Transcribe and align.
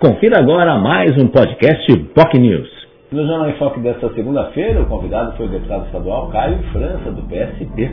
Confira 0.00 0.38
agora 0.38 0.78
mais 0.78 1.10
um 1.20 1.26
podcast 1.26 1.92
POC 2.14 2.38
News. 2.38 2.68
No 3.10 3.26
Jornal 3.26 3.50
em 3.50 3.54
Foque 3.54 3.80
desta 3.80 4.08
segunda-feira, 4.14 4.80
o 4.80 4.86
convidado 4.86 5.36
foi 5.36 5.46
o 5.46 5.48
deputado 5.48 5.86
estadual 5.86 6.28
Caio 6.28 6.62
França, 6.70 7.10
do 7.10 7.22
PSP. 7.22 7.90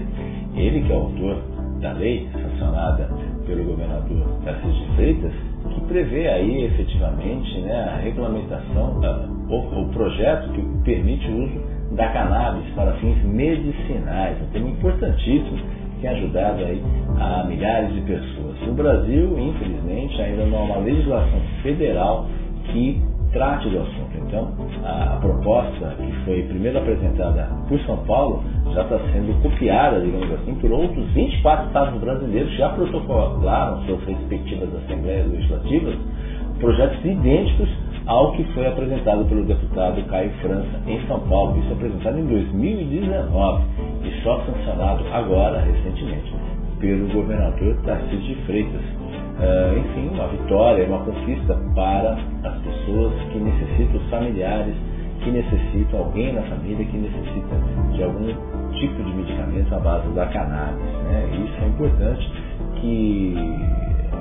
Ele 0.56 0.84
que 0.86 0.92
é 0.92 0.96
o 0.96 1.00
autor 1.00 1.42
da 1.82 1.94
lei 1.94 2.30
sancionada 2.32 3.10
pelo 3.48 3.64
governador 3.64 4.24
Tarcísio 4.46 4.86
de 4.86 4.96
Freitas, 4.96 5.32
que 5.74 5.82
prevê 5.88 6.28
aí 6.28 6.66
efetivamente 6.66 7.58
né, 7.62 7.90
a 7.92 7.98
regulamentação, 7.98 9.02
o, 9.50 9.90
projeto 9.92 10.52
que 10.52 10.62
permite 10.84 11.28
o 11.28 11.44
uso 11.44 11.96
da 11.96 12.08
cannabis 12.10 12.72
para 12.76 12.94
fins 12.98 13.18
medicinais. 13.24 14.38
Um 14.44 14.52
tema 14.52 14.70
importantíssimo 14.70 15.58
tem 16.06 16.10
ajudado 16.10 16.64
aí 16.64 16.82
a 17.20 17.44
milhares 17.46 17.94
de 17.94 18.02
pessoas. 18.02 18.60
No 18.68 18.74
Brasil, 18.74 19.40
infelizmente, 19.40 20.22
ainda 20.22 20.46
não 20.46 20.58
há 20.60 20.64
uma 20.64 20.78
legislação 20.78 21.42
federal 21.64 22.28
que 22.72 23.02
trate 23.34 23.68
do 23.70 23.80
assunto. 23.80 24.18
Então, 24.28 24.54
a, 24.84 25.16
a, 25.16 25.18
proposta 25.18 25.96
que 25.98 26.12
foi 26.26 26.44
primeiro 26.44 26.78
apresentada 26.78 27.50
por 27.68 27.80
São 27.82 27.98
Paulo 28.06 28.44
já 28.74 28.84
está 28.84 29.00
sendo 29.12 29.42
copiada, 29.42 30.00
digamos 30.00 30.32
assim, 30.32 30.56
por 30.56 30.72
outros 30.72 31.06
24 31.12 31.68
estados 31.68 32.00
brasileiros 32.00 32.52
que 32.52 32.58
já 32.58 32.70
protocolaram 32.70 33.82
suas 33.86 34.04
respectivas 34.04 34.70
assembleias 34.76 35.28
legislativas 35.32 35.96
projetos 36.60 37.04
idênticos 37.04 37.70
ao 38.08 38.32
que 38.34 38.44
foi 38.54 38.68
apresentado 38.68 39.26
pelo 39.26 39.44
deputado 39.46 40.04
Caio 40.10 40.32
França 40.42 40.82
em 40.88 41.06
São 41.08 41.20
Paulo. 41.22 41.58
Isso 41.60 41.74
apresentado 41.74 42.20
em 42.20 42.26
2019 42.26 43.64
e 44.04 44.22
só 44.22 44.40
sancionado 44.46 45.04
agora, 45.12 45.60
recentemente, 45.60 46.34
pelo 46.80 47.08
governador 47.12 47.76
Tarcísio 47.84 48.20
de 48.20 48.36
Freitas. 48.46 48.82
Uh, 49.36 49.80
enfim, 49.80 50.10
uma 50.14 50.28
vitória, 50.28 50.88
uma 50.88 51.00
conquista 51.00 51.60
para 51.76 52.18
as 52.44 52.58
pessoas 52.60 53.14
que 53.32 53.40
necessitam, 53.40 53.96
os 53.98 54.10
familiares 54.10 54.76
que 55.24 55.32
necessitam, 55.32 56.00
alguém 56.00 56.34
na 56.34 56.42
família 56.44 56.86
que 56.86 56.98
necessita 56.98 57.56
de 57.94 58.04
algum 58.04 58.28
tipo 58.74 59.04
de 59.04 59.14
medicamento 59.14 59.76
à 59.76 59.80
base 59.80 60.08
da 60.14 60.26
cannabis. 60.28 60.86
Né? 61.04 61.46
Isso 61.46 61.64
é 61.64 61.68
importante 61.68 62.32
que 62.80 63.36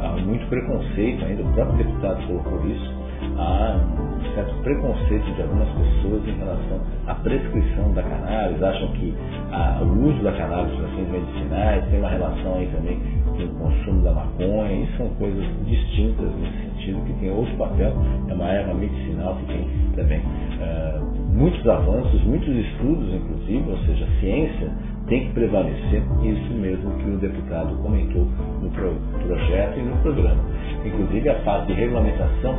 há 0.03 0.17
muito 0.25 0.47
preconceito 0.49 1.25
ainda, 1.25 1.43
o 1.43 1.53
próprio 1.53 1.85
deputado 1.85 2.27
colocou 2.27 2.67
isso, 2.67 3.04
há 3.37 3.77
um 3.77 4.35
certo 4.35 4.55
preconceito 4.63 5.35
de 5.35 5.43
algumas 5.43 5.69
pessoas 5.69 6.27
em 6.27 6.39
relação 6.39 6.81
à 7.07 7.15
prescrição 7.15 7.93
da 7.93 8.03
cannabis, 8.03 8.63
acham 8.63 8.89
que 8.89 9.15
a, 9.53 9.81
o 9.83 10.09
uso 10.09 10.23
da 10.23 10.33
cannabis 10.33 10.75
para 10.77 10.89
fins 10.89 11.09
medicinais 11.09 11.85
tem 11.91 11.99
uma 11.99 12.09
relação 12.09 12.55
aí 12.57 12.67
também 12.69 13.01
com 13.37 13.43
o 13.43 13.49
consumo 13.59 14.03
da 14.03 14.13
maconha, 14.13 14.73
e 14.73 14.97
são 14.97 15.09
coisas 15.11 15.45
distintas 15.67 16.31
nesse 16.37 16.59
sentido, 16.59 17.05
que 17.05 17.13
tem 17.15 17.31
outro 17.31 17.55
papel, 17.57 17.93
é 18.29 18.35
uma 18.35 18.49
erva 18.49 18.75
medicinal 18.75 19.37
que 19.37 19.47
tem 19.47 19.69
também 19.97 20.21
uh, 20.21 21.05
muitos 21.33 21.67
avanços, 21.69 22.23
muitos 22.25 22.55
estudos, 22.55 23.13
inclusive, 23.13 23.71
ou 23.71 23.79
seja, 23.79 24.05
a 24.05 24.21
ciência 24.21 24.71
tem 25.09 25.27
que 25.27 25.33
prevalecer, 25.35 26.03
isso 26.23 26.53
mesmo 26.55 26.91
que 26.93 27.11
o 27.11 27.19
deputado 27.19 27.77
comentou 27.83 28.27
no 28.63 28.71
pro, 28.71 28.95
projeto 29.27 29.79
e 29.79 29.83
no 29.83 29.97
programa. 29.99 30.43
Inclusive 30.85 31.29
a 31.29 31.35
fase 31.41 31.67
de 31.67 31.73
regulamentação 31.75 32.57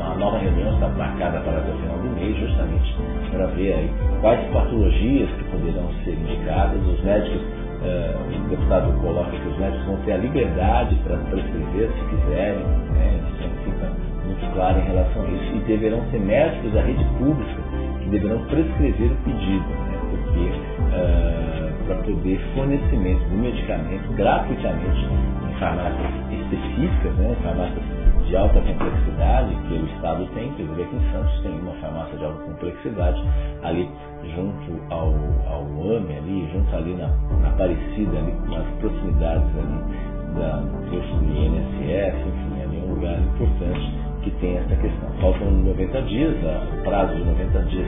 uma 0.00 0.14
nova 0.14 0.38
reunião 0.38 0.72
está 0.74 0.88
marcada 0.88 1.40
para 1.40 1.60
o 1.60 1.78
final 1.78 1.98
do 1.98 2.08
mês, 2.16 2.36
justamente 2.38 2.96
para 3.30 3.46
ver 3.48 3.74
aí 3.74 3.90
quais 4.20 4.40
patologias 4.50 5.28
que 5.30 5.44
poderão 5.44 5.88
ser 6.04 6.12
indicadas. 6.12 6.80
Os 6.86 7.04
médicos, 7.04 7.42
eh, 7.84 8.16
o 8.16 8.48
deputado 8.48 8.92
coloca 9.00 9.30
que 9.30 9.48
os 9.48 9.58
médicos 9.58 9.86
vão 9.86 9.96
ter 9.98 10.12
a 10.12 10.16
liberdade 10.16 10.94
para 11.04 11.16
prescrever 11.18 11.90
se 11.90 12.16
quiserem, 12.16 12.64
né? 12.94 13.20
isso 13.38 13.48
fica 13.64 13.92
muito 14.24 14.54
claro 14.54 14.78
em 14.78 14.84
relação 14.84 15.22
a 15.22 15.28
isso, 15.28 15.56
e 15.56 15.58
deverão 15.66 16.02
ser 16.10 16.20
médicos 16.20 16.72
da 16.72 16.80
rede 16.80 17.04
pública 17.18 17.60
que 18.00 18.08
deverão 18.08 18.38
prescrever 18.46 19.12
o 19.12 19.16
pedido, 19.16 19.68
né? 19.68 19.98
porque 20.10 20.50
eh, 20.94 21.72
para 21.86 21.96
poder 21.96 22.40
fornecimento 22.54 23.24
do 23.28 23.36
medicamento 23.36 24.12
gratuitamente 24.14 25.08
em 25.48 25.58
farmácias 25.58 26.10
específicas, 26.32 27.14
né? 27.16 27.36
farmácias 27.42 27.99
de 28.30 28.36
alta 28.36 28.60
complexidade 28.60 29.56
que 29.66 29.74
o 29.74 29.86
Estado 29.86 30.24
tem, 30.34 30.46
inclusive 30.46 30.82
aqui 30.84 30.96
em 30.96 31.12
Santos 31.12 31.40
tem 31.42 31.50
uma 31.50 31.72
farmácia 31.74 32.16
de 32.16 32.24
alta 32.24 32.42
complexidade, 32.44 33.20
ali 33.64 33.90
junto 34.36 34.80
ao, 34.90 35.12
ao 35.48 35.64
AME, 35.96 36.16
ali, 36.16 36.48
junto 36.52 36.76
ali 36.76 36.94
na, 36.94 37.08
na 37.42 37.48
Aparecida, 37.48 38.18
ali, 38.18 38.32
nas 38.48 38.66
proximidades 38.78 39.48
ali 39.58 40.10
da 40.38 40.58
do 40.58 40.96
INSS, 40.96 42.14
enfim, 42.24 42.62
ali 42.62 42.78
é 42.78 42.84
um 42.86 42.94
lugar 42.94 43.18
importante 43.18 43.92
que 44.22 44.30
tem 44.40 44.58
essa 44.58 44.76
questão. 44.76 45.10
Faltam 45.20 45.50
90 45.50 46.02
dias, 46.02 46.36
o 46.78 46.82
prazo 46.84 47.16
de 47.16 47.24
90 47.24 47.62
dias 47.64 47.86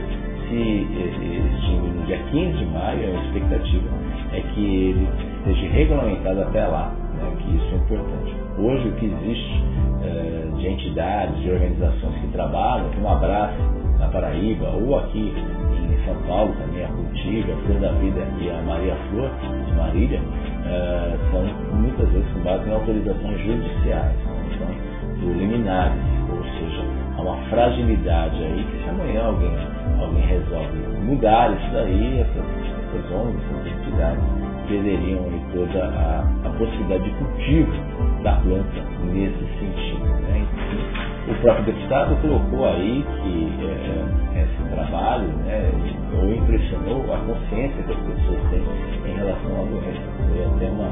se 0.48 0.56
extingue 0.56 1.88
no 1.88 2.06
dia 2.06 2.18
15 2.32 2.58
de 2.58 2.66
maio, 2.66 3.16
a 3.16 3.24
expectativa 3.26 3.88
é 4.32 4.40
que 4.40 4.90
ele 4.90 5.08
esteja 5.38 5.72
regulamentado 5.72 6.42
até 6.42 6.66
lá, 6.66 6.92
né, 7.14 7.32
que 7.38 7.56
isso 7.56 7.74
é 7.74 7.76
importante. 7.76 8.34
Hoje 8.58 8.88
o 8.88 8.92
que 8.92 9.06
existe 9.06 9.71
de 10.62 10.68
entidades, 10.68 11.42
de 11.42 11.50
organizações 11.50 12.14
que 12.20 12.28
trabalham, 12.28 12.88
um 13.02 13.08
abraço 13.08 13.58
na 13.98 14.06
Paraíba, 14.08 14.68
ou 14.68 14.96
aqui 14.96 15.34
em 15.36 16.04
São 16.06 16.14
Paulo 16.22 16.54
também, 16.54 16.84
a 16.84 16.88
Cultiva, 16.88 17.52
a 17.52 17.56
Flor 17.66 17.80
da 17.80 17.92
Vida 17.98 18.20
e 18.40 18.48
a 18.48 18.62
Maria 18.62 18.94
Flor, 19.10 19.28
de 19.66 19.72
Marília, 19.74 20.20
é, 20.64 21.16
são 21.32 21.42
muitas 21.76 22.08
vezes 22.10 22.32
com 22.32 22.40
base 22.40 22.68
em 22.68 22.72
autorizações 22.72 23.40
judiciais, 23.40 24.16
não 24.24 25.20
são 25.20 25.32
liminares, 25.36 26.00
ou 26.30 26.44
seja, 26.44 26.84
há 27.16 27.22
uma 27.22 27.36
fragilidade 27.50 28.36
aí 28.36 28.64
que 28.64 28.84
se 28.84 28.88
amanhã 28.88 29.24
alguém, 29.24 29.56
alguém 30.00 30.26
resolve 30.26 30.78
mudar 31.02 31.52
isso 31.52 31.72
daí, 31.72 32.20
essas, 32.20 32.44
essas 32.86 33.10
ONGs, 33.10 33.42
essas 33.50 33.66
entidades, 33.66 34.41
perderiam 34.72 35.20
toda 35.52 35.84
a, 35.84 36.24
a, 36.46 36.50
possibilidade 36.56 37.04
de 37.04 37.10
cultivo 37.16 37.72
da 38.22 38.32
planta 38.36 38.82
nesse 39.12 39.44
sentido. 39.58 40.04
Né? 40.22 40.46
o 41.28 41.34
próprio 41.42 41.66
deputado 41.66 42.16
colocou 42.22 42.68
aí 42.68 43.04
que 43.22 43.48
é, 43.64 44.42
esse 44.42 44.74
trabalho 44.74 45.28
né, 45.44 45.70
ou 46.14 46.34
impressionou 46.34 47.12
a 47.12 47.18
consciência 47.18 47.82
que 47.82 47.92
as 47.92 47.98
pessoas 47.98 48.50
têm 48.50 49.12
em 49.12 49.16
relação 49.16 49.60
à 49.60 49.64
doença. 49.64 50.00
Foi 50.28 50.44
até 50.44 50.70
uma, 50.70 50.88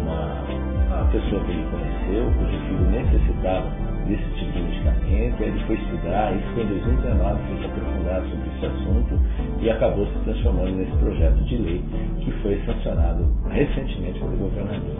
uma, 0.00 0.44
uma 0.86 1.04
pessoa 1.10 1.42
que 1.44 1.50
ele 1.50 1.66
conheceu, 1.70 2.30
cujo 2.38 2.58
filho 2.68 2.90
necessitava 2.90 3.93
desse 4.06 4.24
tipo 4.38 4.52
de 4.52 4.62
medicamento, 4.62 5.42
ele 5.42 5.60
foi 5.66 5.76
estudar, 5.76 6.34
isso 6.34 6.46
foi 6.54 6.62
em 6.64 6.66
2019, 6.66 7.42
foi 7.48 7.58
se 7.58 7.64
aprofundar 7.64 8.22
sobre 8.22 8.50
esse 8.56 8.66
assunto 8.66 9.20
e 9.60 9.70
acabou 9.70 10.06
se 10.06 10.18
transformando 10.24 10.76
nesse 10.76 10.96
projeto 10.98 11.44
de 11.44 11.56
lei 11.56 11.84
que 12.20 12.30
foi 12.42 12.60
sancionado 12.66 13.26
recentemente 13.50 14.18
pelo 14.18 14.36
governador. 14.36 14.96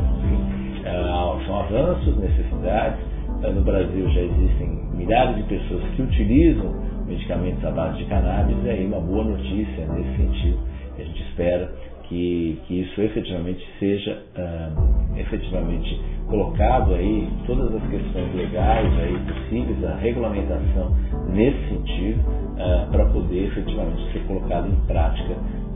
É, 0.85 1.47
são 1.47 1.61
avanços, 1.61 2.17
necessidades. 2.19 3.01
É, 3.43 3.51
no 3.51 3.63
Brasil 3.63 4.09
já 4.11 4.21
existem 4.21 4.69
milhares 4.95 5.37
de 5.37 5.43
pessoas 5.45 5.83
que 5.97 6.03
utilizam 6.03 6.75
medicamentos 7.07 7.65
à 7.65 7.71
base 7.71 7.99
de 7.99 8.05
cannabis 8.05 8.57
e 8.65 8.71
aí 8.71 8.87
uma 8.87 9.01
boa 9.01 9.25
notícia 9.25 9.87
nesse 9.87 10.17
sentido. 10.17 10.59
A 10.99 11.03
gente 11.03 11.23
espera 11.23 11.71
que, 12.05 12.59
que 12.67 12.81
isso 12.81 13.01
efetivamente 13.01 13.67
seja 13.79 14.23
uh, 14.37 15.19
efetivamente 15.19 16.01
colocado 16.29 16.95
aí 16.95 17.29
todas 17.47 17.75
as 17.75 17.83
questões 17.89 18.35
legais 18.35 18.93
aí 18.99 19.19
possíveis, 19.27 19.85
a 19.85 19.97
regulamentação 19.97 20.95
nesse 21.29 21.69
sentido, 21.69 22.21
uh, 22.21 22.91
para 22.91 23.05
poder 23.07 23.49
efetivamente 23.49 24.13
ser 24.13 24.21
colocado 24.27 24.69
em 24.69 24.77
prática 24.87 25.35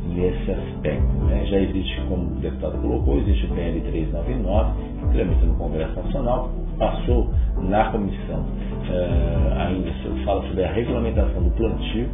nesse 0.09 0.51
aspecto. 0.51 1.13
Né? 1.25 1.47
Já 1.47 1.61
existe, 1.61 2.01
como 2.09 2.23
o 2.23 2.41
deputado 2.41 2.79
colocou, 2.79 3.19
existe 3.19 3.47
o 3.47 3.55
PL 3.55 3.81
399, 3.81 4.73
que 5.01 5.13
tramita 5.13 5.47
no 5.47 5.55
Congresso 5.55 5.95
Nacional, 5.95 6.51
passou 6.79 7.31
na 7.61 7.91
comissão, 7.91 8.41
uh, 8.41 9.59
ainda 9.59 9.91
fala 10.25 10.43
sobre 10.49 10.65
a 10.65 10.73
regulamentação 10.73 11.43
do 11.43 11.51
plantio, 11.51 12.09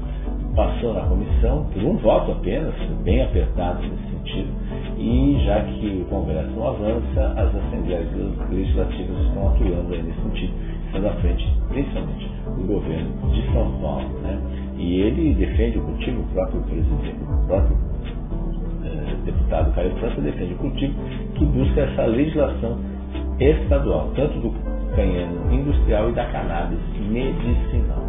passou 0.54 0.94
na 0.94 1.02
comissão 1.02 1.66
por 1.72 1.82
um 1.82 1.96
voto 1.98 2.32
apenas, 2.32 2.74
bem 3.04 3.22
apertado 3.22 3.82
nesse 3.82 4.13
sentido, 4.24 4.48
e 4.96 5.44
já 5.44 5.60
que 5.62 6.02
o 6.02 6.04
Congresso 6.06 6.50
não 6.50 6.68
avança, 6.68 7.34
as 7.36 7.54
assembleias 7.54 8.08
legislativas 8.50 9.26
estão 9.26 9.48
atuando 9.48 9.94
aí 9.94 10.02
nesse 10.02 10.20
sentido, 10.22 10.52
estando 10.86 11.06
à 11.08 11.12
frente, 11.14 11.46
principalmente, 11.68 12.30
do 12.56 12.66
governo 12.66 13.30
de 13.32 13.52
São 13.52 13.70
Paulo. 13.80 14.08
Né? 14.22 14.38
E 14.76 15.00
ele 15.00 15.34
defende 15.34 15.78
o 15.78 15.82
cultivo, 15.82 16.22
o 16.22 16.26
próprio 16.34 16.60
presidente, 16.62 17.16
o 17.22 17.46
próprio 17.46 17.76
eh, 18.84 19.14
deputado 19.24 19.74
Caio 19.74 19.90
França 19.96 20.20
defende 20.20 20.54
o 20.54 20.56
cultivo 20.56 20.94
que 21.34 21.44
busca 21.44 21.80
essa 21.82 22.06
legislação 22.06 22.78
estadual, 23.38 24.10
tanto 24.14 24.38
do 24.40 24.54
canhano 24.94 25.52
industrial 25.52 26.10
e 26.10 26.12
da 26.12 26.24
cannabis 26.26 26.78
medicinal. 27.10 28.02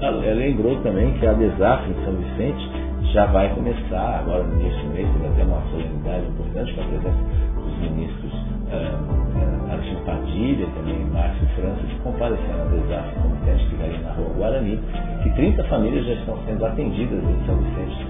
Ela 0.00 0.32
lembrou 0.32 0.76
também 0.82 1.12
que 1.12 1.26
a 1.26 1.34
desastre 1.34 1.90
em 1.90 2.04
São 2.04 2.14
Vicente 2.14 2.79
já 3.12 3.26
vai 3.26 3.52
começar 3.54 4.20
agora 4.20 4.44
no 4.44 4.60
início 4.60 4.82
do 4.82 4.94
mês, 4.94 5.08
vai 5.20 5.30
ter 5.30 5.42
uma 5.42 5.62
solenidade 5.70 6.26
importante 6.26 6.74
com 6.74 6.80
a 6.80 6.84
presença 6.84 7.18
dos 7.56 7.78
ministros 7.78 8.32
uh, 8.32 9.72
Alexandre 9.72 10.04
Padilha 10.04 10.66
também 10.74 11.04
Márcio 11.06 11.46
França, 11.56 11.80
que 11.88 11.98
compareceram 12.00 12.62
ao 12.62 12.68
desastre 12.68 13.20
comitê 13.22 13.52
que 13.52 13.70
ficaria 13.70 13.98
na 14.00 14.12
rua 14.12 14.28
Guarani, 14.36 14.80
que 15.22 15.30
30 15.30 15.64
famílias 15.64 16.06
já 16.06 16.14
estão 16.14 16.38
sendo 16.46 16.66
atendidas 16.66 17.22
em 17.22 17.46
São 17.46 17.56
Vicente 17.56 18.06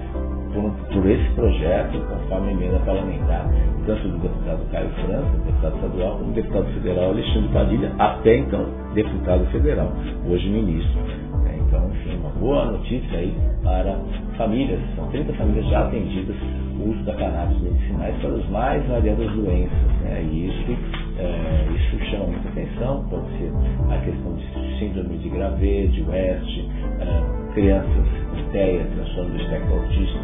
por, 0.52 0.70
por 0.92 1.10
esse 1.10 1.30
projeto, 1.34 1.98
conforme 2.08 2.52
emenda 2.52 2.78
parlamentar, 2.80 3.46
tanto 3.86 4.08
do 4.08 4.18
deputado 4.18 4.60
Caio 4.72 4.90
França, 4.90 5.30
deputado 5.46 5.74
estadual, 5.76 6.12
como 6.18 6.32
do 6.32 6.34
deputado 6.34 6.66
federal 6.74 7.10
Alexandre 7.10 7.48
Padilha, 7.52 7.92
até 7.98 8.36
então 8.36 8.66
deputado 8.94 9.46
federal, 9.46 9.92
hoje 10.28 10.48
ministro. 10.48 11.19
Boa 12.40 12.64
notícia 12.72 13.18
aí 13.18 13.36
para 13.62 13.96
famílias, 14.36 14.80
são 14.96 15.06
30 15.10 15.32
famílias 15.34 15.66
já 15.66 15.86
atendidas 15.86 16.36
o 16.80 16.90
uso 16.90 17.04
da 17.04 17.14
cannabis 17.14 17.60
medicinais 17.60 18.16
para 18.16 18.30
as 18.30 18.48
mais 18.48 18.86
variadas 18.86 19.30
doenças. 19.32 19.78
Né? 20.00 20.22
E 20.22 20.48
isso, 20.48 20.78
é, 21.18 21.68
isso 21.76 22.10
chama 22.10 22.24
muita 22.26 22.48
atenção, 22.48 23.04
pode 23.10 23.26
ser 23.36 23.52
a 23.90 23.98
questão 24.00 24.34
de 24.34 24.78
síndrome 24.78 25.18
de 25.18 25.28
Gravet, 25.28 25.88
de 25.88 26.02
West, 26.02 26.64
é, 27.00 27.39
crianças 27.54 28.20
TEA, 28.52 28.84
transtorno 28.94 29.30
do 29.30 29.42
espectro 29.42 29.74
autista, 29.74 30.18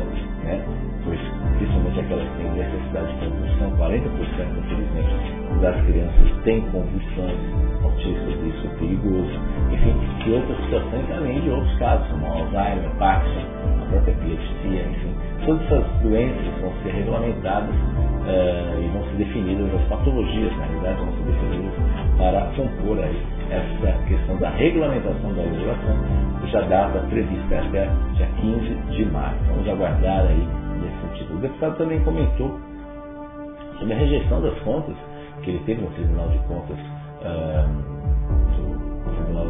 né? 0.45 0.65
pois 1.05 1.21
principalmente 1.59 2.01
aquelas 2.01 2.29
que 2.29 2.37
têm 2.37 2.53
necessidade 2.53 3.13
de 3.13 3.27
convulsão, 3.27 3.71
40% 3.79 4.59
infelizmente 4.59 5.61
das 5.61 5.87
crianças 5.87 6.43
têm 6.45 6.61
convulsões 6.73 7.39
autistas, 7.85 8.35
isso 8.47 8.67
é 8.67 8.79
perigoso. 8.79 9.41
Enfim, 9.73 9.95
e 10.27 10.33
outras 10.33 10.59
situações 10.65 11.11
além 11.17 11.41
de 11.41 11.51
outros 11.51 11.79
casos, 11.79 12.09
como 12.09 12.27
Alzheimer, 12.27 12.91
Parkinson, 12.99 13.47
a 13.81 13.87
própria 13.87 14.13
epilepsia, 14.13 14.83
enfim 14.91 15.27
todas 15.45 15.63
essas 15.63 15.87
doenças 16.03 16.61
vão 16.61 16.73
ser 16.83 16.91
regulamentadas 16.91 17.71
uh, 17.71 18.83
e 18.83 18.89
vão 18.89 19.05
ser 19.05 19.17
definidas, 19.17 19.73
as 19.75 19.89
patologias, 19.89 20.57
na 20.57 20.65
realidade, 20.65 20.99
vão 20.99 21.13
ser 21.13 21.23
definidas 21.23 21.73
para 22.19 22.41
compor 22.57 22.99
aí 22.99 23.36
essa 23.51 23.99
questão 24.07 24.37
da 24.39 24.51
regulamentação 24.51 25.33
da 25.35 25.43
legislação, 25.43 25.97
já 26.47 26.61
data 26.63 26.99
prevista 27.09 27.59
até 27.59 27.91
dia 28.15 28.29
15 28.41 28.75
de 28.97 29.05
março. 29.07 29.39
Vamos 29.49 29.69
aguardar 29.69 30.27
aí 30.27 30.49
nesse 30.81 31.01
sentido. 31.01 31.37
O 31.37 31.41
deputado 31.41 31.77
também 31.77 32.01
comentou 32.01 32.59
sobre 33.79 33.95
a 33.95 33.97
rejeição 33.97 34.41
das 34.43 34.59
contas 34.61 34.95
que 35.43 35.51
ele 35.51 35.59
teve 35.61 35.83
no 35.83 35.91
Tribunal 35.91 36.29
de 36.29 36.39
Contas 36.39 36.79
do 38.57 39.13
Tribunal, 39.15 39.47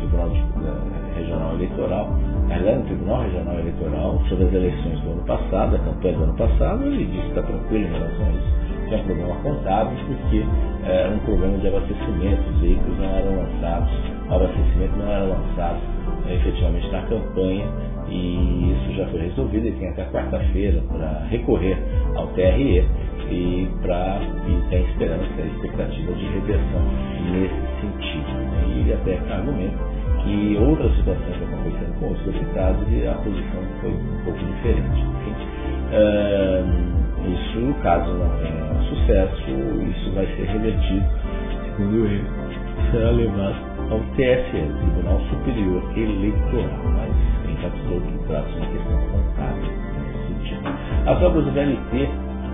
Tribunal 0.00 0.30
de, 0.30 0.40
uh, 0.40 1.14
Regional 1.14 1.54
Eleitoral, 1.54 2.08
aliás, 2.50 2.78
no 2.78 2.84
Tribunal 2.84 3.22
Regional 3.22 3.58
Eleitoral 3.58 4.22
sobre 4.28 4.44
as 4.46 4.54
eleições 4.54 5.00
do 5.00 5.10
ano 5.10 5.22
passado, 5.24 5.76
a 5.76 5.78
campanha 5.78 6.16
do 6.16 6.24
ano 6.24 6.34
passado, 6.34 6.84
ele 6.84 7.04
disse 7.06 7.22
que 7.22 7.28
está 7.28 7.42
tranquilo 7.42 7.84
em 7.84 7.92
relação 7.92 8.26
a 8.26 8.30
isso. 8.30 8.63
Tinha 8.88 9.00
um 9.00 9.04
problema 9.04 9.34
contábil 9.36 9.96
porque 10.06 10.44
era 10.84 11.10
um 11.10 11.18
problema 11.20 11.58
de 11.58 11.68
abastecimento, 11.68 12.50
os 12.50 12.60
veículos 12.60 12.98
não 12.98 13.16
eram 13.16 13.36
lançados, 13.36 13.90
o 14.28 14.34
abastecimento 14.34 14.96
não 14.96 15.10
era 15.10 15.24
lançado 15.24 15.80
né, 16.24 16.34
efetivamente 16.34 16.90
na 16.90 17.02
campanha 17.02 17.66
e 18.08 18.72
isso 18.72 18.96
já 18.96 19.06
foi 19.08 19.20
resolvido. 19.20 19.66
Ele 19.66 19.78
tem 19.78 19.88
até 19.88 20.04
quarta-feira 20.06 20.82
para 20.92 21.26
recorrer 21.30 21.78
ao 22.16 22.26
TRE 22.28 22.84
e, 23.30 23.68
pra, 23.82 24.20
e 24.46 24.70
tem 24.70 24.84
esperança, 24.84 25.24
expectativa 25.40 26.12
de 26.12 26.24
reversão 26.26 26.82
nesse 27.30 27.80
sentido. 27.80 28.32
Né? 28.32 28.84
E 28.86 28.92
até 28.92 29.18
argumenta 29.32 29.78
que 30.22 30.56
outras 30.58 30.94
situações 30.96 31.42
acontecendo 31.42 32.00
com 32.00 32.12
os 32.12 32.18
deputados 32.20 32.86
e 32.90 33.06
a 33.06 33.14
posição 33.14 33.62
foi 33.80 33.90
um 33.90 34.24
pouco 34.24 34.38
diferente. 34.38 35.00
Enfim, 35.00 35.34
uh, 35.92 36.93
isso, 37.28 37.74
caso 37.82 38.12
não 38.12 38.28
tenha 38.38 38.74
sucesso, 38.88 39.50
isso 39.88 40.12
vai 40.12 40.26
ser 40.26 40.44
revertido, 40.44 41.06
segundo 41.64 42.06
ele, 42.06 42.24
será 42.90 43.10
levado 43.10 43.56
ao 43.90 44.00
TSE, 44.16 44.50
Tribunal 44.50 45.20
Superior 45.30 45.82
Eleitoral, 45.96 46.80
mas 46.96 47.12
enfatizou 47.50 48.00
que 48.00 48.18
trata 48.26 48.48
uma 48.48 48.66
questão 48.66 49.00
contábil 49.12 49.72
nesse 49.98 50.26
sentido. 50.26 50.68
As 51.06 51.22
obras 51.22 51.44
do 51.44 51.52
VLT 51.52 52.08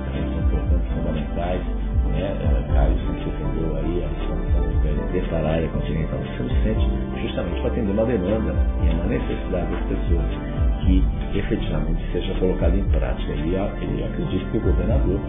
também 0.04 0.24
são 0.28 0.40
importantes, 0.44 0.92
fundamentais, 0.92 1.60
né? 2.10 2.34
Uh, 2.40 2.72
Caio 2.72 2.98
sempre 2.98 3.24
defendeu 3.24 3.76
aí 3.76 4.04
a 4.04 4.10
expansão 4.10 4.62
do 4.66 4.78
VLT 4.82 5.28
para 5.28 5.38
a 5.38 5.52
área 5.52 5.68
continental 5.68 6.18
de 6.18 6.36
São 6.36 6.46
Vicente, 6.46 6.90
justamente 7.22 7.60
para 7.60 7.70
atender 7.70 7.92
uma 7.92 8.04
demanda 8.04 8.54
e 8.82 8.94
uma 8.94 9.04
necessidade 9.04 9.70
das 9.70 9.82
pessoas 9.86 10.49
que 10.80 11.02
efetivamente 11.34 12.02
seja 12.12 12.34
colocada 12.34 12.76
em 12.76 12.84
prática. 12.84 13.32
E 13.32 13.40
ele 13.40 14.04
acredita 14.04 14.50
que 14.50 14.56
o 14.56 14.60
governador 14.60 15.20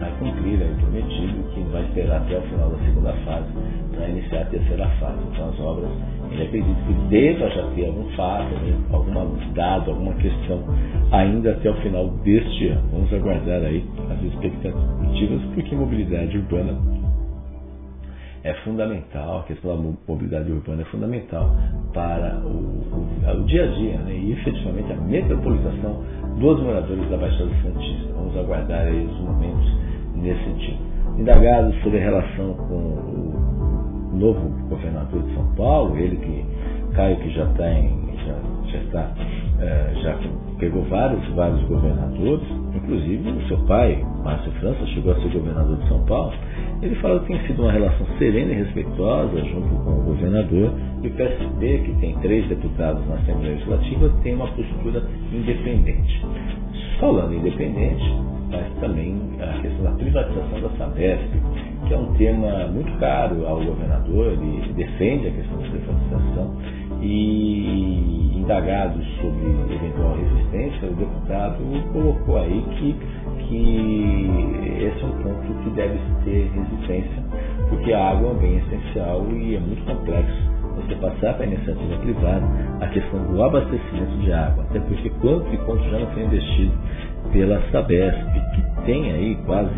vai 0.00 0.10
cumprir 0.18 0.60
o 0.60 0.76
prometido 0.80 1.44
que 1.54 1.60
vai 1.70 1.82
esperar 1.82 2.22
até 2.22 2.38
o 2.38 2.42
final 2.42 2.70
da 2.70 2.78
segunda 2.78 3.12
fase 3.24 3.46
para 3.94 4.08
iniciar 4.08 4.42
a 4.42 4.44
terceira 4.46 4.88
fase. 5.00 5.18
Então 5.32 5.48
as 5.48 5.60
obras, 5.60 5.90
ele 6.30 6.42
acredita 6.42 6.80
que 6.86 6.92
deva 7.08 7.48
já 7.50 7.62
ter 7.74 7.86
algum 7.86 8.08
fato, 8.10 8.54
né, 8.54 8.76
algum 8.92 9.52
dado, 9.54 9.90
alguma 9.90 10.14
questão 10.14 10.62
ainda 11.12 11.52
até 11.52 11.70
o 11.70 11.74
final 11.76 12.08
deste 12.24 12.68
ano. 12.68 12.82
Vamos 12.92 13.12
aguardar 13.12 13.62
aí 13.62 13.84
as 14.10 14.22
expectativas, 14.24 15.42
porque 15.54 15.74
mobilidade 15.74 16.36
urbana 16.38 17.03
é 18.44 18.52
fundamental, 18.62 19.40
a 19.40 19.42
questão 19.44 19.74
da 19.74 19.82
mobilidade 20.06 20.52
urbana 20.52 20.82
é 20.82 20.84
fundamental 20.84 21.56
para 21.94 22.36
o, 22.44 22.48
o, 22.48 23.40
o 23.40 23.44
dia 23.46 23.64
a 23.64 23.66
dia 23.68 23.98
né, 24.00 24.14
e 24.14 24.32
efetivamente 24.32 24.92
a 24.92 24.96
metropolização 24.96 26.04
dos 26.38 26.62
moradores 26.62 27.08
da 27.08 27.16
Baixada 27.16 27.50
Santista. 27.62 28.12
Vamos 28.12 28.36
aguardar 28.36 28.86
aí 28.86 29.06
os 29.06 29.18
momentos 29.20 29.72
nesse 30.16 30.44
sentido. 30.44 30.78
Indagados 31.18 31.74
sobre 31.82 31.98
a 31.98 32.02
relação 32.02 32.52
com 32.54 32.74
o 32.74 34.16
novo 34.16 34.68
governador 34.68 35.22
de 35.22 35.34
São 35.34 35.54
Paulo, 35.54 35.96
ele 35.96 36.16
que, 36.16 36.94
Caio, 36.94 37.16
que 37.16 37.30
já, 37.30 37.44
está 37.44 37.72
em, 37.72 38.14
já, 38.26 38.36
já 38.72 38.78
está, 38.78 39.14
é, 39.64 39.94
já 40.02 40.18
pegou 40.58 40.82
vários, 40.84 41.26
vários 41.34 41.62
governadores, 41.64 42.46
inclusive 42.74 43.30
o 43.30 43.48
seu 43.48 43.58
pai, 43.66 44.04
Márcio 44.22 44.52
França, 44.60 44.86
chegou 44.86 45.12
a 45.12 45.16
ser 45.16 45.28
governador 45.28 45.76
de 45.76 45.88
São 45.88 46.04
Paulo 46.04 46.32
ele 46.84 46.94
fala 46.96 47.18
que 47.20 47.28
tem 47.28 47.46
sido 47.46 47.62
uma 47.62 47.72
relação 47.72 48.06
serena 48.18 48.52
e 48.52 48.56
respeitosa 48.56 49.42
junto 49.44 49.74
com 49.84 49.90
o 49.90 50.02
governador 50.02 50.70
e 51.02 51.08
o 51.08 51.10
PSB, 51.12 51.78
que 51.78 51.94
tem 51.94 52.14
três 52.18 52.46
deputados 52.48 53.06
na 53.08 53.14
Assembleia 53.14 53.54
Legislativa, 53.54 54.12
tem 54.22 54.34
uma 54.34 54.48
postura 54.48 55.02
independente. 55.32 56.22
Falando 57.00 57.34
independente, 57.34 58.04
mas 58.50 58.70
também 58.80 59.16
a 59.40 59.60
questão 59.62 59.84
da 59.84 59.92
privatização 59.92 60.60
da 60.60 60.68
Sabesp, 60.76 61.30
que 61.86 61.94
é 61.94 61.96
um 61.96 62.12
tema 62.14 62.66
muito 62.66 62.92
caro 62.98 63.46
ao 63.46 63.64
governador, 63.64 64.32
ele 64.32 64.72
defende 64.74 65.28
a 65.28 65.30
questão 65.30 65.56
da 65.56 65.68
privatização 65.68 66.56
e 67.00 68.23
indagados 68.44 69.02
sobre 69.22 69.74
eventual 69.74 70.16
resistência, 70.16 70.88
o 70.88 70.94
deputado 70.94 71.58
colocou 71.92 72.36
aí 72.36 72.62
que 72.78 72.94
que 73.48 74.30
esse 74.78 75.02
é 75.02 75.06
um 75.06 75.22
ponto 75.22 75.54
que 75.62 75.70
deve 75.70 75.98
ter 76.24 76.50
resistência, 76.54 77.22
porque 77.68 77.92
a 77.92 78.10
água 78.10 78.28
é 78.28 78.32
um 78.32 78.36
bem 78.36 78.56
essencial 78.58 79.26
e 79.32 79.56
é 79.56 79.60
muito 79.60 79.84
complexo 79.84 80.54
você 80.76 80.94
passar 80.96 81.34
para 81.34 81.44
a 81.44 81.46
iniciativa 81.46 81.96
privada 81.98 82.44
a 82.80 82.86
questão 82.88 83.24
do 83.26 83.40
abastecimento 83.42 84.16
de 84.18 84.32
água, 84.32 84.64
até 84.64 84.80
porque 84.80 85.10
quanto 85.20 85.52
e 85.52 85.58
quanto 85.58 85.84
já 85.90 85.98
não 85.98 86.06
foi 86.08 86.24
investido 86.24 86.72
pela 87.32 87.62
Sabesp, 87.70 88.24
que 88.54 88.62
tem 88.84 89.12
aí 89.12 89.36
quase 89.46 89.70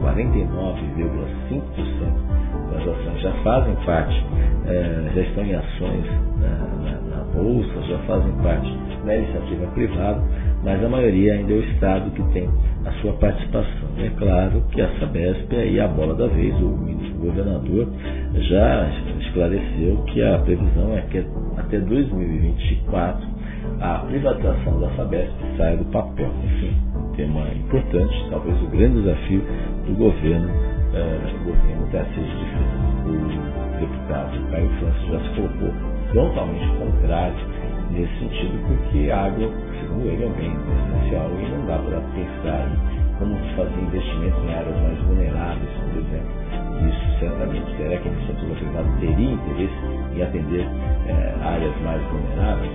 49,5% 0.00 2.34
das 2.70 2.82
ações 2.82 3.22
já 3.22 3.32
fazem 3.42 3.74
parte, 3.86 4.22
é, 4.66 5.10
já 5.14 5.22
estão 5.22 5.44
em 5.44 5.54
ações 5.54 6.04
na, 6.40 6.58
na, 6.90 7.03
Bolsa, 7.34 7.82
já 7.88 7.98
fazem 8.06 8.32
parte 8.42 8.72
da 9.04 9.16
iniciativa 9.16 9.66
privada, 9.68 10.22
mas 10.62 10.82
a 10.82 10.88
maioria 10.88 11.34
ainda 11.34 11.52
é 11.52 11.56
o 11.56 11.64
Estado 11.64 12.10
que 12.12 12.22
tem 12.32 12.48
a 12.84 12.92
sua 13.00 13.12
participação. 13.14 13.88
É 13.98 14.08
claro 14.18 14.62
que 14.70 14.80
a 14.80 14.88
Sabesp 14.98 15.52
é 15.52 15.80
a 15.80 15.88
bola 15.88 16.14
da 16.14 16.26
vez, 16.28 16.54
o, 16.60 16.66
o 16.66 17.18
governador 17.20 17.88
já 18.34 18.88
esclareceu 19.20 19.96
que 20.06 20.22
a 20.22 20.38
previsão 20.38 20.96
é 20.96 21.02
que 21.02 21.24
até 21.56 21.80
2024 21.80 23.26
a 23.80 23.98
privatização 24.06 24.80
da 24.80 24.90
Sabesp 24.96 25.32
saia 25.56 25.76
do 25.76 25.84
papel. 25.86 26.30
Enfim, 26.44 26.76
tema 27.16 27.46
importante, 27.54 28.26
talvez 28.30 28.60
o 28.62 28.66
grande 28.68 29.02
desafio 29.02 29.42
do 29.86 29.94
governo, 29.96 30.48
eh, 30.94 31.32
o 31.40 31.44
governo 31.44 31.86
da 31.92 32.02
de 32.02 32.20
O 33.06 33.80
deputado 33.80 34.50
Caio 34.50 34.68
Francis 34.78 35.08
já 35.08 35.20
se 35.20 35.28
colocou 35.34 36.03
frontalmente 36.14 36.66
contrário 36.78 37.34
nesse 37.90 38.18
sentido, 38.18 38.56
porque 38.66 39.10
a 39.10 39.26
água, 39.26 39.50
segundo 39.80 40.06
ele, 40.06 40.22
é 40.22 40.26
um 40.26 40.32
bem 40.32 40.52
essencial 40.54 41.30
e 41.38 41.50
não 41.50 41.66
dá 41.66 41.78
para 41.78 42.00
pensar 42.14 42.68
em 42.70 43.18
como 43.18 43.36
fazer 43.56 43.80
investimento 43.80 44.36
em 44.46 44.54
áreas 44.54 44.80
mais 44.80 44.98
vulneráveis, 45.02 45.70
por 45.70 45.98
exemplo. 45.98 46.34
Isso 46.88 47.18
certamente 47.18 47.76
terá 47.76 47.96
que 47.98 48.08
a 48.08 48.12
iniciativa 48.12 48.54
privada 48.54 48.88
teria 49.00 49.32
interesse 49.32 49.74
em 50.14 50.22
atender 50.22 50.66
é, 51.06 51.34
áreas 51.42 51.80
mais 51.82 52.02
vulneráveis. 52.10 52.72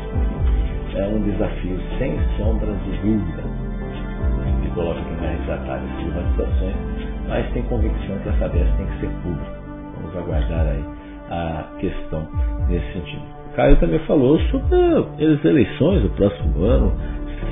É 0.96 1.08
um 1.08 1.22
desafio 1.24 1.79
sem 1.98 2.17
sombras 2.38 2.77
de 2.84 2.91
dúvida 3.00 3.43
que 4.62 4.69
coloca 4.72 5.00
quem 5.01 5.15
vai 5.17 5.36
retratar 5.38 5.77
essas 5.77 6.03
privatizações, 6.03 6.75
mas 7.27 7.51
tem 7.51 7.63
convicção 7.63 8.17
que 8.19 8.29
a 8.29 8.34
Sabesp 8.34 8.77
tem 8.77 8.86
que 8.88 9.00
ser 9.00 9.10
pública 9.24 9.60
vamos 10.00 10.15
aguardar 10.15 10.67
aí 10.67 10.99
a 11.29 11.65
questão 11.79 12.27
nesse 12.67 12.93
sentido. 12.93 13.21
O 13.51 13.55
Caio 13.55 13.75
também 13.77 14.00
falou 14.00 14.39
sobre 14.51 14.75
as 14.75 15.43
eleições 15.45 16.01
do 16.01 16.09
próximo 16.09 16.63
ano, 16.63 16.93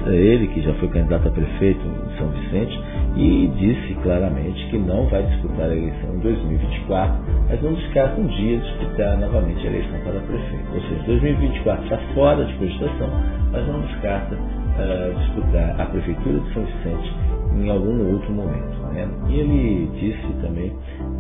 ele 0.08 0.48
que 0.48 0.62
já 0.62 0.74
foi 0.76 0.88
candidato 0.90 1.28
a 1.28 1.32
prefeito 1.32 1.80
de 1.80 2.18
São 2.18 2.30
Vicente 2.30 2.80
e 3.16 3.48
disse 3.58 3.94
claramente 4.04 4.68
que 4.70 4.78
não 4.78 5.08
vai 5.08 5.24
disputar 5.24 5.70
a 5.70 5.76
eleição 5.76 6.16
em 6.16 6.20
2024, 6.20 7.18
mas 7.50 7.62
não 7.62 7.74
descarta 7.74 8.22
um 8.22 8.28
dia 8.28 8.60
disputar 8.60 9.18
novamente 9.18 9.66
a 9.66 9.70
eleição 9.70 10.00
para 10.02 10.20
prefeito. 10.20 10.74
Ou 10.74 10.82
seja, 10.82 11.04
2024 11.08 11.84
está 11.84 11.98
fora 12.14 12.46
de 12.46 12.54
cogitação, 12.54 13.10
mas 13.52 13.68
não 13.68 13.82
descarta 13.82 14.36
uh, 14.36 15.20
disputar 15.20 15.82
a 15.82 15.86
prefeitura 15.86 16.40
de 16.40 16.54
São 16.54 16.64
Vicente 16.64 17.14
em 17.56 17.70
algum 17.70 18.14
outro 18.14 18.32
momento. 18.32 18.78
Né? 18.94 19.08
E 19.30 19.40
ele 19.40 19.90
disse 20.00 20.34
também 20.42 20.74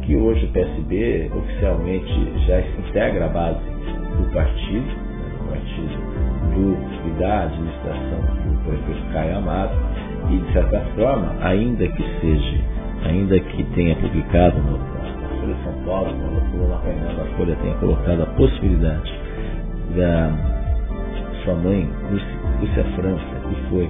que 0.08 0.16
hoje 0.16 0.46
o 0.46 0.48
PSB 0.54 1.30
oficialmente 1.36 2.48
já 2.48 2.62
integra 2.62 3.26
à 3.26 3.28
base 3.28 3.60
do 3.60 4.34
partido, 4.34 4.86
né, 4.86 5.36
do 5.38 5.50
partido 5.50 6.08
do, 6.56 7.20
da 7.20 7.44
administração 7.44 8.20
do 8.46 8.64
prefeito 8.64 9.12
Caio 9.12 9.38
Amado, 9.38 9.74
e 10.32 10.38
de 10.38 10.54
certa 10.54 10.80
forma, 10.96 11.36
ainda 11.42 11.86
que 11.90 12.04
seja, 12.22 12.58
ainda 13.04 13.38
que 13.38 13.64
tenha 13.76 13.96
publicado 13.98 14.58
no, 14.60 14.78
na 14.78 15.42
Folha 15.42 15.54
de 15.54 15.64
São 15.64 15.74
Paulo, 15.86 16.16
na 16.16 17.14
da 17.14 17.26
Folha 17.36 17.56
tenha 17.62 17.76
colocado 17.76 18.24
a 18.24 18.26
possibilidade 18.28 19.14
da 19.94 20.32
sua 21.44 21.56
mãe, 21.56 21.90
Lúcia 22.62 22.84
França, 22.96 23.26
que 23.50 23.70
foi 23.70 23.90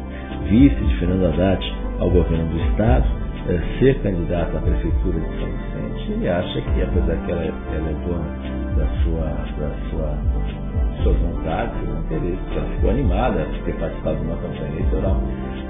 vice 0.49 0.75
de 0.83 0.95
Fernando 0.95 1.27
Haddad 1.27 1.75
ao 1.99 2.09
governo 2.09 2.47
do 2.47 2.59
Estado, 2.71 3.16
é, 3.47 3.79
ser 3.79 3.99
candidata 4.01 4.57
à 4.57 4.61
prefeitura 4.61 5.19
de 5.19 5.39
São 5.39 5.47
Vicente, 5.47 6.11
ele 6.11 6.27
acha 6.27 6.61
que, 6.61 6.81
apesar 6.81 7.15
que 7.25 7.31
ela, 7.31 7.43
é, 7.43 7.53
ela 7.73 7.89
é 7.89 7.95
dona 8.05 8.57
da 8.75 8.85
sua, 9.01 9.25
da 9.57 9.71
sua, 9.89 10.17
sua 11.01 11.13
vontade, 11.13 11.71
seu 11.79 11.97
interesse, 11.99 12.41
ela 12.51 12.67
ficou 12.75 12.89
animada 12.91 13.45
de 13.45 13.59
ter 13.63 13.75
participado 13.75 14.17
de 14.17 14.25
uma 14.25 14.37
campanha 14.37 14.71
eleitoral, 14.71 15.21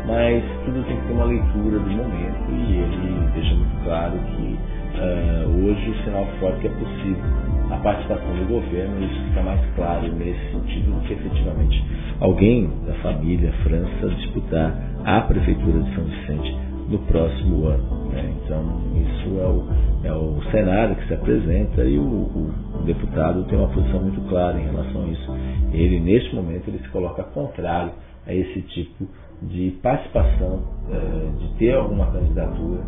mas 0.06 0.44
tudo 0.66 0.84
tem 0.88 0.98
que 0.98 1.08
ter 1.08 1.14
uma 1.14 1.26
leitura 1.26 1.80
do 1.80 1.90
momento 1.90 2.52
e 2.52 2.78
ele 2.78 3.30
deixa 3.34 3.56
muito 3.56 3.84
claro 3.84 4.14
que 4.14 4.58
uh, 4.98 5.66
hoje 5.66 5.90
o 5.90 6.04
sinal 6.04 6.28
forte 6.40 6.66
é 6.66 6.70
possível 6.70 7.24
a 7.70 7.78
participação 7.78 8.34
do 8.36 8.48
governo, 8.48 9.04
isso 9.04 9.22
fica 9.28 9.42
mais 9.42 9.60
claro 9.76 10.08
nesse 10.14 10.40
sentido 10.52 10.96
do 10.96 11.02
que 11.06 11.14
efetivamente 11.14 11.86
alguém 12.22 12.70
da 12.88 12.94
família 12.96 13.52
França 13.64 14.10
disputar 14.16 14.74
a 15.04 15.22
prefeitura 15.22 15.80
de 15.80 15.96
São 15.96 16.04
Vicente 16.06 16.58
no 16.88 17.00
próximo 17.00 17.66
ano. 17.68 18.10
Né? 18.12 18.34
Então 18.44 18.64
isso 18.96 19.40
é 19.40 19.48
o, 19.48 19.68
é 20.04 20.14
o 20.14 20.42
cenário 20.52 20.96
que 20.96 21.08
se 21.08 21.14
apresenta 21.14 21.84
e 21.84 21.98
o, 21.98 22.04
o, 22.04 22.84
deputado 22.86 23.44
tem 23.46 23.58
uma 23.58 23.68
posição 23.68 24.02
muito 24.02 24.22
clara 24.30 24.60
em 24.60 24.64
relação 24.64 25.04
a 25.04 25.08
isso. 25.08 25.32
Ele 25.74 26.00
neste 26.00 26.34
momento 26.34 26.70
ele 26.70 26.80
se 26.80 26.90
coloca 26.90 27.24
contrário 27.24 27.92
a 28.26 28.34
esse 28.34 28.62
tipo 28.62 29.08
de 29.42 29.72
participação, 29.84 30.64
eh, 30.90 31.30
de 31.40 31.54
ter 31.60 31.76
alguma 31.76 32.08
candidatura 32.12 32.82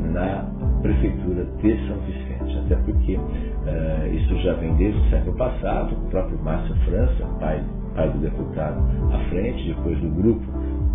na 0.00 0.44
prefeitura 0.82 1.44
de 1.44 1.86
São 1.86 1.96
Vicente, 1.98 2.58
até 2.58 2.76
porque 2.82 3.18
eh, 3.66 4.10
isso 4.14 4.36
já 4.42 4.54
vem 4.54 4.74
desde 4.74 4.98
o 4.98 5.10
século 5.10 5.36
passado, 5.36 5.94
o 5.94 6.10
próprio 6.10 6.38
Márcio 6.42 6.74
França, 6.86 7.24
pai, 7.38 7.62
pai 7.94 8.10
do 8.10 8.18
deputado, 8.18 8.82
à 9.12 9.18
frente, 9.30 9.68
depois 9.68 9.98
do 10.00 10.08
grupo 10.08 10.42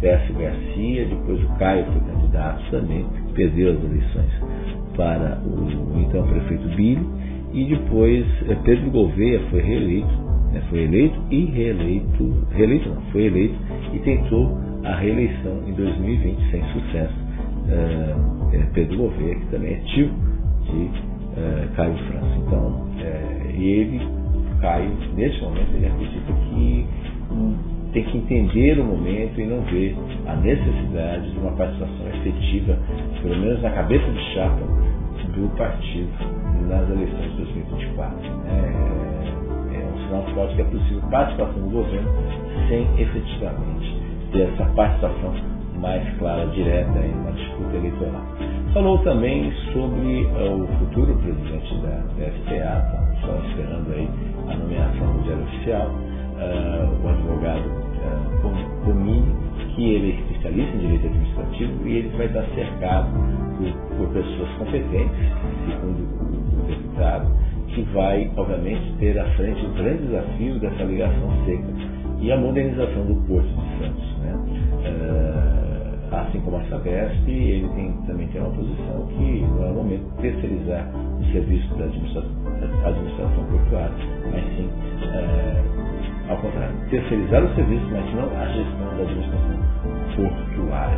Tércio 0.02 0.36
Garcia, 0.36 1.06
depois 1.06 1.44
o 1.44 1.48
Caio 1.58 1.86
foi 1.86 2.02
candidato 2.28 2.72
também, 2.72 3.06
perdeu 3.34 3.72
as 3.72 3.84
eleições 3.84 4.32
para 4.96 5.40
o, 5.40 6.00
então 6.00 6.26
prefeito 6.28 6.68
Billy, 6.76 7.06
e 7.54 7.66
depois 7.66 8.26
eh, 8.50 8.58
Pedro 8.64 8.92
Gouveia 8.92 9.40
foi 9.50 9.62
reeleito, 9.62 10.14
né, 10.52 10.62
foi 10.70 10.84
eleito 10.84 11.20
e 11.32 11.46
reeleito, 11.46 12.48
reeleito 12.52 12.90
não, 12.90 13.02
foi 13.12 13.26
eleito 13.26 13.56
e 13.94 14.00
tentou 14.00 14.58
a 14.84 14.96
reeleição 14.96 15.64
em 15.68 15.74
2020 15.74 16.52
sem 16.52 16.64
sucesso. 16.74 17.28
É 18.54 18.60
Pedro 18.74 18.98
Gouveia, 18.98 19.36
que 19.36 19.46
também 19.48 19.74
é 19.74 19.78
tio 19.80 20.10
de 20.64 20.90
Caio 21.76 21.98
França. 21.98 22.36
Então, 22.38 22.88
ele, 23.54 24.00
Caio, 24.62 24.90
nesse 25.16 25.42
momento, 25.42 25.70
ele 25.76 25.86
acredita 25.88 26.32
que 26.32 26.86
tem 27.94 28.04
que 28.04 28.18
entender 28.18 28.80
o 28.80 28.84
momento 28.84 29.40
e 29.40 29.46
não 29.46 29.62
ver 29.62 29.96
a 30.26 30.36
necessidade 30.36 31.32
de 31.32 31.40
uma 31.40 31.52
participação 31.52 32.08
efetiva, 32.10 32.78
pelo 33.22 33.38
menos 33.40 33.62
na 33.62 33.70
cabeça 33.72 34.06
de 34.12 34.34
chapa, 34.34 34.62
do 35.36 35.50
partido 35.56 36.12
nas 36.68 36.90
eleições 36.90 37.32
de 37.32 37.38
2024. 37.38 38.18
É, 38.48 39.78
é 39.78 39.86
um 39.86 40.08
sinal 40.08 40.24
forte 40.34 40.56
que 40.56 40.62
é 40.62 40.66
possível 40.66 41.02
participação 41.10 41.62
do 41.62 41.70
governo 41.70 42.10
sem 42.68 42.88
efetivamente 43.00 43.98
ter 44.32 44.42
essa 44.42 44.66
participação 44.74 45.34
mais 45.80 46.04
clara, 46.18 46.48
direta 46.48 47.00
em 47.00 47.14
uma 47.14 47.32
disputa 47.32 47.78
eleitoral. 47.78 48.24
Falou 48.74 48.98
também 49.00 49.52
sobre 49.74 50.26
uh, 50.26 50.64
o 50.64 50.68
futuro 50.80 51.16
presidente 51.18 51.76
da, 51.82 52.02
da 52.18 52.32
SPA, 52.32 53.08
só 53.22 53.36
esperando 53.48 53.94
aí 53.94 54.10
a 54.48 54.56
nomeação 54.56 55.14
do 55.14 55.24
diário 55.24 55.44
oficial, 55.44 55.92
uh, 56.38 57.06
o 57.06 57.10
advogado 57.10 57.68
uh, 57.68 58.48
que 59.78 59.94
ele 59.94 60.12
é 60.12 60.16
especialista 60.16 60.76
em 60.76 60.80
direito 60.80 61.06
administrativo 61.06 61.88
e 61.88 61.98
ele 61.98 62.18
vai 62.18 62.26
estar 62.26 62.44
cercado 62.56 63.10
por, 63.58 63.98
por 63.98 64.08
pessoas 64.10 64.50
competentes, 64.58 65.18
segundo 65.68 66.02
o, 66.20 66.68
deputado, 66.68 67.32
que 67.68 67.82
vai, 67.94 68.32
obviamente, 68.36 68.92
ter 68.98 69.20
à 69.20 69.26
frente 69.36 69.64
o 69.66 69.74
grande 69.74 70.08
desafio 70.08 70.60
dessa 70.60 70.84
ligação 70.84 71.46
seca 71.46 71.68
e 72.20 72.32
a 72.32 72.38
modernização 72.38 73.06
do 73.06 73.16
Porto 73.28 73.48
de 73.48 73.80
Santos. 73.80 74.18
Né? 74.18 74.34
Uh, 74.82 76.16
assim 76.16 76.40
como 76.42 76.58
a 76.58 76.64
Sabesp, 76.64 77.30
ele 77.30 77.68
tem, 77.76 77.92
também 78.08 78.28
tem 78.30 78.42
uma 78.42 78.50
posição 78.50 79.08
que 79.16 79.42
não 79.42 79.64
é 79.64 79.70
o 79.70 79.74
momento 79.76 80.10
de 80.16 80.22
terceirizar 80.22 80.90
o 81.20 81.24
serviço 81.32 81.76
da 81.76 81.86
administração, 81.86 82.32
administração 82.84 83.44
portuária, 83.46 83.96
mas 84.32 84.44
sim, 84.56 84.70
uh, 85.04 85.87
ao 86.30 86.38
contrário, 86.38 86.76
terceirizar 86.90 87.44
o 87.44 87.56
serviço, 87.56 87.86
mas 87.92 88.14
não 88.14 88.30
a 88.40 88.46
gestão 88.48 88.98
da 88.98 89.04
administração 89.04 89.58
portuária. 90.16 90.98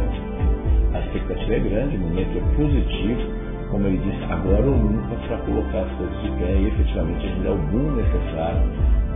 A 0.94 1.00
expectativa 1.00 1.54
é 1.54 1.60
grande, 1.60 1.98
o 1.98 2.00
momento 2.00 2.38
é 2.38 2.56
positivo, 2.56 3.22
como 3.70 3.86
ele 3.86 3.98
disse, 3.98 4.24
agora 4.32 4.66
ou 4.66 4.78
nunca 4.78 5.16
para 5.28 5.38
colocar 5.38 5.82
as 5.82 5.92
coisas 5.98 6.22
de 6.24 6.32
pé 6.32 6.52
e 6.56 6.68
efetivamente 6.68 7.26
a 7.26 7.30
gente 7.30 7.48
o 7.48 7.58
boom 7.70 7.92
necessário 7.96 8.62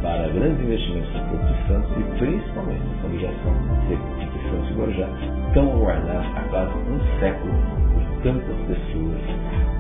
para 0.03 0.27
grandes 0.27 0.63
investimentos 0.63 1.13
no 1.13 1.22
Porto 1.29 1.48
de 1.48 1.67
Santos 1.67 1.91
e 1.98 2.03
principalmente 2.20 2.82
essa 3.00 3.08
ligação 3.08 3.53
entre 3.89 4.50
Santos 4.50 4.70
e 4.70 4.74
Guarujá, 4.74 5.10
tão 5.53 5.72
aguardada 5.74 6.25
há 6.36 6.41
quase 6.50 6.74
um 6.74 7.20
século 7.20 7.53
por 7.93 8.22
tantas 8.22 8.55
pessoas 8.67 9.22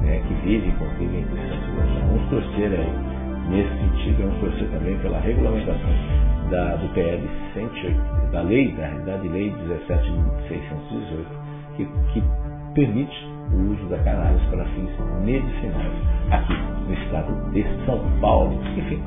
né, 0.01 0.23
que 0.27 0.33
vivem 0.45 0.69
e 0.69 0.73
convivem 0.73 1.19
entre 1.19 1.35
Santos 1.35 1.67
e 1.67 1.77
Guarujá. 1.77 2.05
Vamos 2.07 2.29
torcer 2.29 2.71
aí 2.71 3.12
nesse 3.49 3.69
sentido, 3.69 4.23
vamos 4.23 4.39
torcer 4.39 4.67
também 4.69 4.97
pela 4.99 5.19
regulamentação 5.19 5.89
da, 6.49 6.75
do 6.75 6.87
PL 6.93 7.29
108, 7.53 8.31
da 8.31 8.41
lei, 8.41 8.71
da 8.73 8.87
realidade 8.87 9.27
lei 9.27 9.51
17.618, 9.51 11.25
que, 11.75 11.85
que 12.13 12.23
permite 12.73 13.27
o 13.51 13.71
uso 13.73 13.85
da 13.89 13.97
cannabis 13.99 14.41
para 14.49 14.65
fins 14.65 14.91
medicinais 15.23 15.93
aqui 16.31 16.53
no 16.87 16.93
estado 16.93 17.51
de 17.51 17.63
São 17.85 17.99
Paulo. 18.19 18.59
Enfim, 18.75 19.01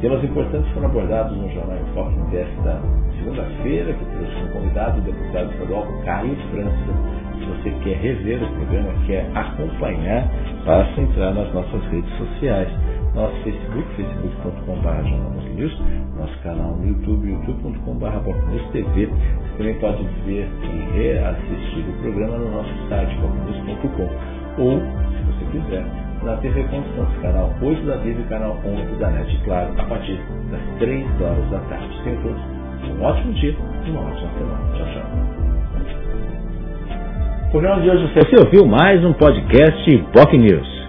Temas 0.00 0.24
importantes 0.24 0.72
foram 0.72 0.86
abordados 0.88 1.36
no 1.36 1.46
Jornal 1.50 1.76
em 1.76 1.92
Foque 1.92 2.18
desta 2.30 2.80
segunda-feira, 3.18 3.92
que 3.92 4.04
trouxe 4.06 4.34
um 4.36 4.48
convidado, 4.48 4.98
o 4.98 5.02
deputado 5.02 5.52
estadual 5.52 5.86
Caio 6.06 6.36
França. 6.50 7.30
Se 7.38 7.44
você 7.44 7.70
quer 7.84 7.98
rever 7.98 8.42
o 8.42 8.48
programa, 8.54 8.94
quer 9.06 9.26
acompanhar, 9.34 10.26
basta 10.64 11.00
entrar 11.02 11.34
nas 11.34 11.52
nossas 11.52 11.84
redes 11.90 12.10
sociais. 12.16 12.70
Nosso 13.14 13.34
Facebook, 13.42 13.84
facebook.com.br 13.96 15.40
News, 15.56 15.76
nosso 16.16 16.38
canal 16.42 16.76
no 16.76 16.88
YouTube, 16.88 17.28
youtube.com.br 17.28 18.72
TV. 18.72 19.06
Você 19.06 19.58
também 19.58 19.74
pode 19.74 20.04
ver 20.24 20.48
e 20.62 20.96
reassistir 20.96 21.84
o 21.88 21.92
programa 22.02 22.38
no 22.38 22.50
nosso 22.50 22.70
site, 22.88 23.14
bocnews.com. 23.16 24.62
Ou, 24.62 24.78
se 24.78 25.22
você 25.24 25.44
quiser, 25.52 25.84
na 26.22 26.36
TV 26.36 26.62
Constância, 26.64 27.20
canal 27.20 27.50
8 27.60 27.86
da 27.86 27.98
TV 27.98 28.20
e 28.20 28.24
canal 28.24 28.56
11 28.64 28.98
da 28.98 29.10
NET, 29.10 29.40
claro, 29.44 29.72
a 29.78 29.84
partir 29.84 30.20
das 30.50 30.78
3 30.78 31.20
horas 31.20 31.50
da 31.50 31.58
tarde. 31.60 31.88
Tenham 32.04 32.22
todos 32.22 32.40
um 32.88 33.02
ótimo 33.02 33.32
dia 33.34 33.56
e 33.86 33.90
uma 33.90 34.02
ótima 34.02 34.30
semana. 34.38 34.76
Tchau, 34.76 34.86
tchau. 34.86 35.04
O 37.46 37.50
programa 37.50 37.82
de 37.82 37.90
hoje 37.90 38.12
você 38.14 38.36
ouviu 38.44 38.66
mais 38.66 39.04
um 39.04 39.12
podcast 39.14 39.98
POC 40.12 40.38
News. 40.38 40.79